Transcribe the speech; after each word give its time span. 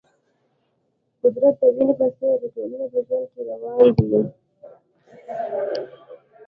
قدرت 1.23 1.55
د 1.61 1.63
وینې 1.75 1.93
په 1.99 2.07
څېر 2.17 2.35
د 2.41 2.43
ټولنې 2.55 2.87
په 2.93 2.99
ژوند 3.07 3.25
کې 3.31 3.41
روان 3.47 3.89
دی. 3.97 4.21